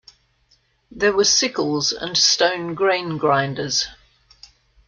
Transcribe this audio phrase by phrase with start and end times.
[0.89, 3.85] There were sickles and stone grain grinders.